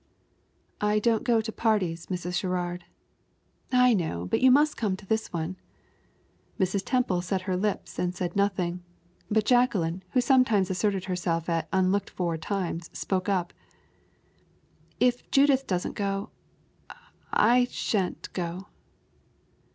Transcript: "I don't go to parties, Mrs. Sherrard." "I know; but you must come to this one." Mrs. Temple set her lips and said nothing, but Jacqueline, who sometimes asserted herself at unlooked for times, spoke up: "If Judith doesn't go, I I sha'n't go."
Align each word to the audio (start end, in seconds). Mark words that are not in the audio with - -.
"I 0.81 0.97
don't 0.97 1.23
go 1.23 1.41
to 1.41 1.51
parties, 1.51 2.07
Mrs. 2.07 2.33
Sherrard." 2.33 2.85
"I 3.71 3.93
know; 3.93 4.25
but 4.25 4.41
you 4.41 4.49
must 4.49 4.75
come 4.75 4.97
to 4.97 5.05
this 5.05 5.31
one." 5.31 5.57
Mrs. 6.59 6.81
Temple 6.83 7.21
set 7.21 7.41
her 7.41 7.55
lips 7.55 7.99
and 7.99 8.15
said 8.15 8.35
nothing, 8.35 8.83
but 9.29 9.45
Jacqueline, 9.45 10.01
who 10.13 10.19
sometimes 10.19 10.71
asserted 10.71 11.05
herself 11.05 11.49
at 11.49 11.67
unlooked 11.71 12.09
for 12.09 12.35
times, 12.35 12.89
spoke 12.93 13.29
up: 13.29 13.53
"If 14.99 15.29
Judith 15.29 15.67
doesn't 15.67 15.93
go, 15.93 16.31
I 16.89 16.97
I 17.31 17.65
sha'n't 17.69 18.33
go." 18.33 18.69